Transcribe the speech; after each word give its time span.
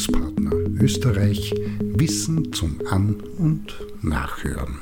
Bildungspartner 0.00 0.52
Österreich 0.82 1.54
Wissen 1.80 2.52
zum 2.54 2.80
An- 2.88 3.20
und 3.38 3.74
Nachhören. 4.02 4.78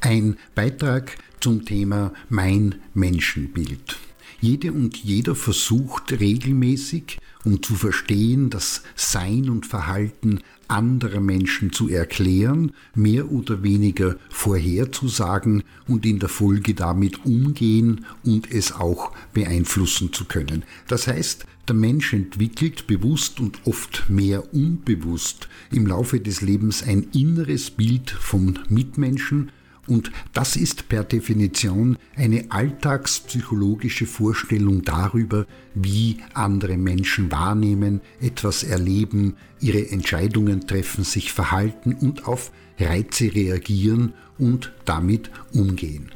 Ein 0.00 0.36
Beitrag 0.54 1.16
zum 1.40 1.64
Thema 1.64 2.12
Mein 2.28 2.76
Menschenbild. 2.94 3.96
Jede 4.40 4.72
und 4.72 4.96
jeder 4.96 5.34
versucht 5.34 6.12
regelmäßig, 6.12 7.18
um 7.44 7.60
zu 7.62 7.74
verstehen, 7.74 8.50
das 8.50 8.82
Sein 8.94 9.50
und 9.50 9.66
Verhalten 9.66 10.40
anderer 10.68 11.20
Menschen 11.20 11.72
zu 11.72 11.88
erklären, 11.88 12.72
mehr 12.94 13.32
oder 13.32 13.62
weniger 13.62 14.16
vorherzusagen 14.30 15.64
und 15.88 16.06
in 16.06 16.20
der 16.20 16.28
Folge 16.28 16.74
damit 16.74 17.24
umgehen 17.24 18.04
und 18.22 18.52
es 18.52 18.72
auch 18.72 19.12
beeinflussen 19.32 20.12
zu 20.12 20.26
können. 20.26 20.62
Das 20.86 21.08
heißt, 21.08 21.46
der 21.66 21.74
Mensch 21.74 22.12
entwickelt 22.12 22.86
bewusst 22.86 23.40
und 23.40 23.66
oft 23.66 24.08
mehr 24.08 24.54
unbewusst 24.54 25.48
im 25.70 25.86
Laufe 25.86 26.20
des 26.20 26.42
Lebens 26.42 26.82
ein 26.82 27.08
inneres 27.12 27.70
Bild 27.70 28.10
von 28.10 28.58
Mitmenschen, 28.68 29.50
und 29.88 30.12
das 30.32 30.56
ist 30.56 30.88
per 30.88 31.02
Definition 31.04 31.96
eine 32.14 32.50
alltagspsychologische 32.50 34.06
Vorstellung 34.06 34.82
darüber, 34.82 35.46
wie 35.74 36.18
andere 36.34 36.76
Menschen 36.76 37.32
wahrnehmen, 37.32 38.00
etwas 38.20 38.62
erleben, 38.62 39.34
ihre 39.60 39.90
Entscheidungen 39.90 40.66
treffen, 40.66 41.04
sich 41.04 41.32
verhalten 41.32 41.94
und 41.94 42.26
auf 42.26 42.52
Reize 42.78 43.34
reagieren 43.34 44.12
und 44.38 44.72
damit 44.84 45.30
umgehen. 45.52 46.12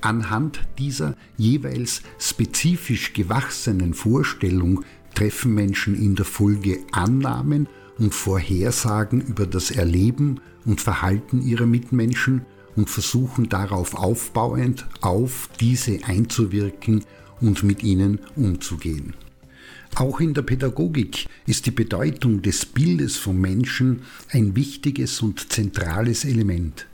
Anhand 0.00 0.60
dieser 0.78 1.16
jeweils 1.36 2.02
spezifisch 2.18 3.12
gewachsenen 3.14 3.94
Vorstellung 3.94 4.84
treffen 5.14 5.54
Menschen 5.54 6.00
in 6.00 6.14
der 6.14 6.24
Folge 6.24 6.78
Annahmen 6.92 7.68
und 7.98 8.14
Vorhersagen 8.14 9.20
über 9.20 9.46
das 9.46 9.70
Erleben 9.70 10.40
und 10.64 10.80
Verhalten 10.80 11.42
ihrer 11.42 11.66
Mitmenschen 11.66 12.46
und 12.78 12.88
versuchen 12.88 13.48
darauf 13.48 13.94
aufbauend 13.94 14.86
auf 15.00 15.50
diese 15.58 15.98
einzuwirken 16.04 17.04
und 17.40 17.64
mit 17.64 17.82
ihnen 17.82 18.20
umzugehen. 18.36 19.14
Auch 19.96 20.20
in 20.20 20.32
der 20.32 20.42
Pädagogik 20.42 21.26
ist 21.44 21.66
die 21.66 21.72
Bedeutung 21.72 22.40
des 22.40 22.64
Bildes 22.64 23.16
vom 23.16 23.40
Menschen 23.40 24.02
ein 24.30 24.54
wichtiges 24.54 25.20
und 25.22 25.52
zentrales 25.52 26.24
Element. 26.24 26.86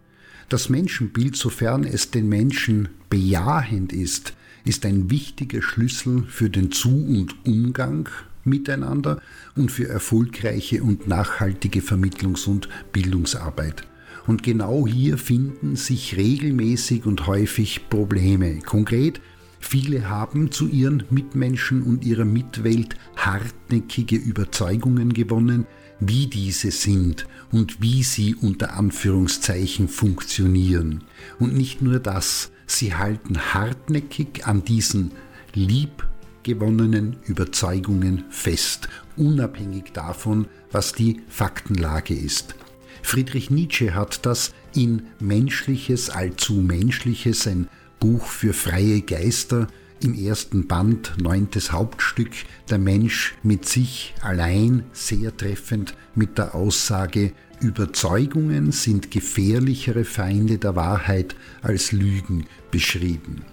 Das 0.48 0.70
Menschenbild, 0.70 1.36
sofern 1.36 1.84
es 1.84 2.10
den 2.10 2.30
Menschen 2.30 2.88
bejahend 3.10 3.92
ist, 3.92 4.32
ist 4.64 4.86
ein 4.86 5.10
wichtiger 5.10 5.60
Schlüssel 5.60 6.24
für 6.28 6.48
den 6.48 6.72
Zu- 6.72 6.88
und 7.06 7.44
Umgang 7.44 8.08
miteinander 8.44 9.20
und 9.54 9.70
für 9.70 9.88
erfolgreiche 9.88 10.82
und 10.82 11.08
nachhaltige 11.08 11.80
Vermittlungs- 11.80 12.46
und 12.46 12.70
Bildungsarbeit. 12.92 13.84
Und 14.26 14.42
genau 14.42 14.86
hier 14.86 15.18
finden 15.18 15.76
sich 15.76 16.16
regelmäßig 16.16 17.04
und 17.04 17.26
häufig 17.26 17.88
Probleme. 17.90 18.60
Konkret, 18.60 19.20
viele 19.60 20.08
haben 20.08 20.50
zu 20.50 20.66
ihren 20.66 21.04
Mitmenschen 21.10 21.82
und 21.82 22.04
ihrer 22.04 22.24
Mitwelt 22.24 22.96
hartnäckige 23.16 24.16
Überzeugungen 24.16 25.12
gewonnen, 25.12 25.66
wie 26.00 26.26
diese 26.26 26.70
sind 26.70 27.26
und 27.52 27.80
wie 27.80 28.02
sie 28.02 28.34
unter 28.34 28.76
Anführungszeichen 28.76 29.88
funktionieren. 29.88 31.04
Und 31.38 31.54
nicht 31.54 31.82
nur 31.82 31.98
das, 31.98 32.50
sie 32.66 32.94
halten 32.94 33.38
hartnäckig 33.52 34.46
an 34.46 34.64
diesen 34.64 35.12
liebgewonnenen 35.54 37.16
Überzeugungen 37.26 38.24
fest, 38.30 38.88
unabhängig 39.16 39.92
davon, 39.92 40.46
was 40.72 40.92
die 40.92 41.20
Faktenlage 41.28 42.14
ist. 42.14 42.56
Friedrich 43.02 43.50
Nietzsche 43.50 43.94
hat 43.94 44.24
das 44.26 44.52
in 44.74 45.02
Menschliches, 45.20 46.10
allzu 46.10 46.54
Menschliches, 46.54 47.46
ein 47.46 47.68
Buch 48.00 48.26
für 48.26 48.52
freie 48.52 49.00
Geister, 49.02 49.68
im 50.02 50.14
ersten 50.14 50.66
Band, 50.66 51.14
neuntes 51.20 51.72
Hauptstück, 51.72 52.30
der 52.68 52.78
Mensch 52.78 53.34
mit 53.42 53.66
sich 53.66 54.14
allein, 54.20 54.84
sehr 54.92 55.34
treffend 55.36 55.94
mit 56.14 56.36
der 56.36 56.54
Aussage, 56.54 57.32
Überzeugungen 57.60 58.72
sind 58.72 59.10
gefährlichere 59.10 60.04
Feinde 60.04 60.58
der 60.58 60.76
Wahrheit 60.76 61.34
als 61.62 61.92
Lügen 61.92 62.46
beschrieben. 62.70 63.44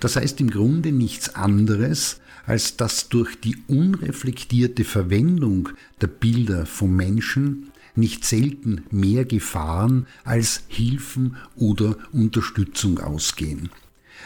Das 0.00 0.14
heißt 0.14 0.40
im 0.40 0.50
Grunde 0.50 0.92
nichts 0.92 1.34
anderes, 1.34 2.20
als 2.46 2.76
dass 2.76 3.08
durch 3.08 3.40
die 3.40 3.56
unreflektierte 3.66 4.84
Verwendung 4.84 5.70
der 6.00 6.06
Bilder 6.06 6.66
vom 6.66 6.94
Menschen 6.94 7.70
nicht 7.98 8.24
selten 8.24 8.84
mehr 8.90 9.24
Gefahren 9.24 10.06
als 10.24 10.62
Hilfen 10.68 11.36
oder 11.56 11.96
Unterstützung 12.12 12.98
ausgehen. 12.98 13.70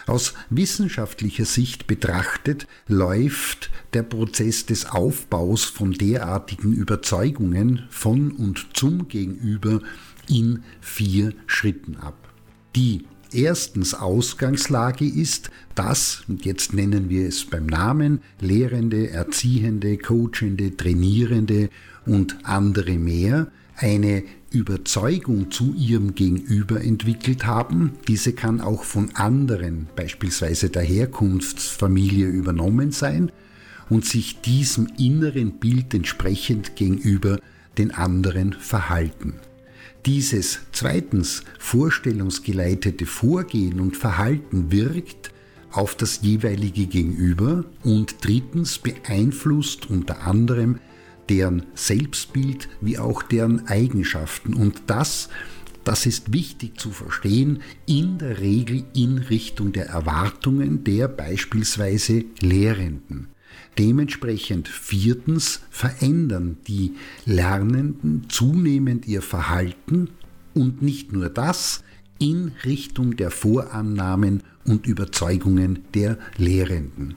Aus 0.06 0.34
wissenschaftlicher 0.50 1.44
Sicht 1.44 1.86
betrachtet 1.86 2.66
läuft 2.88 3.70
der 3.92 4.02
Prozess 4.02 4.66
des 4.66 4.86
Aufbaus 4.86 5.64
von 5.64 5.92
derartigen 5.92 6.72
Überzeugungen 6.72 7.84
von 7.90 8.32
und 8.32 8.68
zum 8.74 9.08
Gegenüber 9.08 9.80
in 10.28 10.62
vier 10.80 11.34
Schritten 11.46 11.96
ab. 11.96 12.16
Die 12.74 13.04
erstens 13.32 13.94
Ausgangslage 13.94 15.06
ist, 15.06 15.50
dass, 15.74 16.24
und 16.28 16.44
jetzt 16.44 16.72
nennen 16.72 17.08
wir 17.08 17.28
es 17.28 17.44
beim 17.44 17.66
Namen, 17.66 18.20
Lehrende, 18.40 19.10
Erziehende, 19.10 19.98
Coachende, 19.98 20.76
Trainierende 20.76 21.70
und 22.06 22.38
andere 22.44 22.92
mehr, 22.98 23.50
eine 23.76 24.22
Überzeugung 24.50 25.50
zu 25.50 25.74
ihrem 25.74 26.14
Gegenüber 26.14 26.82
entwickelt 26.82 27.46
haben. 27.46 27.92
Diese 28.08 28.32
kann 28.32 28.60
auch 28.60 28.84
von 28.84 29.14
anderen, 29.14 29.88
beispielsweise 29.96 30.70
der 30.70 30.82
Herkunftsfamilie, 30.82 32.26
übernommen 32.26 32.92
sein 32.92 33.32
und 33.88 34.04
sich 34.04 34.40
diesem 34.40 34.88
inneren 34.98 35.58
Bild 35.58 35.94
entsprechend 35.94 36.76
gegenüber 36.76 37.38
den 37.78 37.90
anderen 37.92 38.52
verhalten. 38.52 39.34
Dieses 40.06 40.58
zweitens 40.72 41.44
vorstellungsgeleitete 41.58 43.06
Vorgehen 43.06 43.80
und 43.80 43.96
Verhalten 43.96 44.72
wirkt 44.72 45.30
auf 45.70 45.94
das 45.94 46.20
jeweilige 46.22 46.86
Gegenüber 46.86 47.64
und 47.82 48.16
drittens 48.20 48.78
beeinflusst 48.78 49.88
unter 49.88 50.26
anderem 50.26 50.80
deren 51.32 51.64
Selbstbild 51.74 52.68
wie 52.82 52.98
auch 52.98 53.22
deren 53.22 53.66
Eigenschaften. 53.66 54.52
Und 54.52 54.82
das, 54.86 55.30
das 55.82 56.04
ist 56.04 56.34
wichtig 56.34 56.78
zu 56.78 56.90
verstehen, 56.90 57.62
in 57.86 58.18
der 58.18 58.40
Regel 58.40 58.84
in 58.94 59.16
Richtung 59.16 59.72
der 59.72 59.86
Erwartungen 59.86 60.84
der 60.84 61.08
beispielsweise 61.08 62.26
Lehrenden. 62.40 63.28
Dementsprechend 63.78 64.68
viertens 64.68 65.62
verändern 65.70 66.58
die 66.68 66.92
Lernenden 67.24 68.26
zunehmend 68.28 69.08
ihr 69.08 69.22
Verhalten 69.22 70.10
und 70.52 70.82
nicht 70.82 71.12
nur 71.12 71.30
das 71.30 71.82
in 72.18 72.52
Richtung 72.66 73.16
der 73.16 73.30
Vorannahmen 73.30 74.42
und 74.66 74.86
Überzeugungen 74.86 75.78
der 75.94 76.18
Lehrenden. 76.36 77.14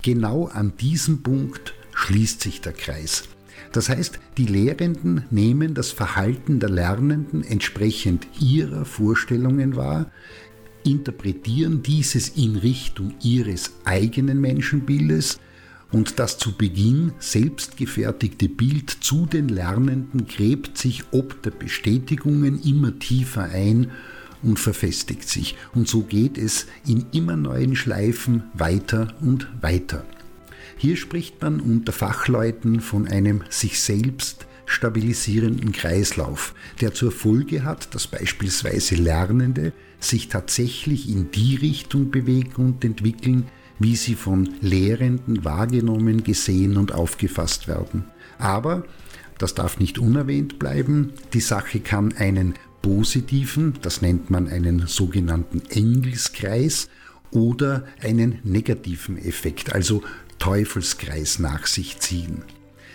Genau 0.00 0.46
an 0.46 0.72
diesem 0.80 1.22
Punkt 1.22 1.74
schließt 1.94 2.40
sich 2.40 2.62
der 2.62 2.72
Kreis. 2.72 3.24
Das 3.72 3.88
heißt, 3.88 4.18
die 4.38 4.46
Lehrenden 4.46 5.24
nehmen 5.30 5.74
das 5.74 5.90
Verhalten 5.90 6.60
der 6.60 6.70
Lernenden 6.70 7.42
entsprechend 7.42 8.26
ihrer 8.40 8.84
Vorstellungen 8.84 9.76
wahr, 9.76 10.10
interpretieren 10.84 11.82
dieses 11.82 12.30
in 12.30 12.56
Richtung 12.56 13.14
ihres 13.22 13.72
eigenen 13.84 14.40
Menschenbildes 14.40 15.38
und 15.94 16.18
das 16.18 16.38
zu 16.38 16.56
Beginn 16.56 17.12
selbstgefertigte 17.20 18.48
Bild 18.48 18.90
zu 18.90 19.26
den 19.26 19.48
Lernenden 19.48 20.26
gräbt 20.26 20.76
sich 20.76 21.04
ob 21.12 21.40
der 21.42 21.52
Bestätigungen 21.52 22.60
immer 22.62 22.98
tiefer 22.98 23.44
ein 23.44 23.92
und 24.42 24.58
verfestigt 24.58 25.28
sich. 25.28 25.56
Und 25.74 25.88
so 25.88 26.02
geht 26.02 26.36
es 26.36 26.66
in 26.86 27.06
immer 27.12 27.36
neuen 27.36 27.76
Schleifen 27.76 28.44
weiter 28.54 29.14
und 29.20 29.48
weiter. 29.60 30.04
Hier 30.76 30.96
spricht 30.96 31.40
man 31.42 31.60
unter 31.60 31.92
Fachleuten 31.92 32.80
von 32.80 33.06
einem 33.06 33.42
sich 33.48 33.80
selbst 33.80 34.46
stabilisierenden 34.66 35.72
Kreislauf, 35.72 36.54
der 36.80 36.94
zur 36.94 37.12
Folge 37.12 37.64
hat, 37.64 37.94
dass 37.94 38.06
beispielsweise 38.06 38.94
Lernende 38.96 39.72
sich 40.00 40.28
tatsächlich 40.28 41.08
in 41.08 41.30
die 41.30 41.56
Richtung 41.56 42.10
bewegen 42.10 42.54
und 42.56 42.84
entwickeln, 42.84 43.46
wie 43.78 43.96
sie 43.96 44.14
von 44.14 44.50
Lehrenden 44.60 45.44
wahrgenommen, 45.44 46.24
gesehen 46.24 46.76
und 46.76 46.92
aufgefasst 46.92 47.68
werden. 47.68 48.04
Aber, 48.38 48.84
das 49.38 49.54
darf 49.54 49.78
nicht 49.78 49.98
unerwähnt 49.98 50.58
bleiben, 50.58 51.12
die 51.32 51.40
Sache 51.40 51.80
kann 51.80 52.14
einen 52.16 52.54
positiven, 52.82 53.74
das 53.82 54.02
nennt 54.02 54.30
man 54.30 54.48
einen 54.48 54.86
sogenannten 54.86 55.62
Engelskreis, 55.70 56.88
oder 57.34 57.84
einen 58.00 58.38
negativen 58.44 59.18
Effekt, 59.18 59.74
also 59.74 60.02
Teufelskreis 60.44 61.38
nach 61.38 61.66
sich 61.66 62.00
ziehen. 62.00 62.42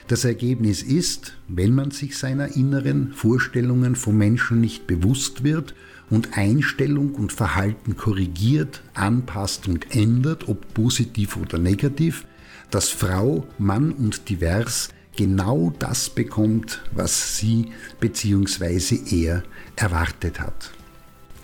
Das 0.07 0.23
Ergebnis 0.23 0.83
ist, 0.83 1.33
wenn 1.47 1.73
man 1.73 1.89
sich 1.89 2.15
seiner 2.15 2.55
inneren 2.55 3.11
Vorstellungen 3.13 3.95
vom 3.95 4.19
Menschen 4.19 4.61
nicht 4.61 4.85
bewusst 4.85 5.43
wird 5.43 5.73
und 6.11 6.37
Einstellung 6.37 7.15
und 7.15 7.33
Verhalten 7.33 7.97
korrigiert, 7.97 8.83
anpasst 8.93 9.67
und 9.67 9.95
ändert, 9.95 10.47
ob 10.47 10.75
positiv 10.75 11.37
oder 11.37 11.57
negativ, 11.57 12.27
dass 12.69 12.89
Frau, 12.89 13.47
Mann 13.57 13.93
und 13.93 14.29
divers 14.29 14.89
genau 15.17 15.73
das 15.79 16.11
bekommt, 16.11 16.83
was 16.91 17.37
sie 17.37 17.71
bzw. 17.99 18.99
er 19.25 19.41
erwartet 19.75 20.39
hat. 20.39 20.69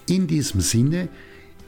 In 0.08 0.28
diesem 0.28 0.62
Sinne 0.62 1.10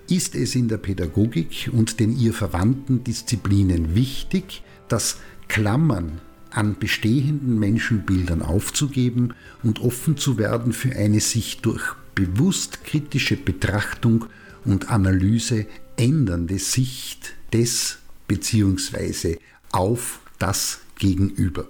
ist 0.09 0.36
es 0.36 0.56
in 0.56 0.68
der 0.68 0.77
Pädagogik 0.77 1.69
und 1.71 2.00
den 2.00 2.18
ihr 2.18 2.33
verwandten 2.33 3.04
Disziplinen 3.04 3.95
wichtig, 3.95 4.63
das 4.88 5.18
Klammern 5.48 6.21
an 6.51 6.77
bestehenden 6.80 7.59
Menschenbildern 7.59 8.42
aufzugeben 8.42 9.33
und 9.63 9.81
offen 9.81 10.18
zu 10.18 10.38
werden 10.38 10.74
für 10.74 10.95
eine 10.95 11.19
sich 11.19 11.59
durch 11.59 11.94
bewusst 12.15 12.83
kritische 12.83 13.36
Betrachtung 13.36 14.25
und 14.65 14.89
Analyse 14.89 15.68
ändernde 15.98 16.57
Sicht 16.57 17.33
des 17.54 18.00
bzw. 18.27 19.38
auf 19.71 20.19
das 20.39 20.80
Gegenüber. 20.98 21.65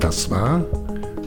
Das 0.00 0.30
war 0.30 0.64